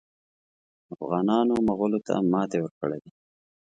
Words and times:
افغانانو 0.95 1.53
مغولو 1.67 1.99
ته 2.07 2.13
ماته 2.31 2.57
ورکړې 2.61 2.97
ده. 3.03 3.09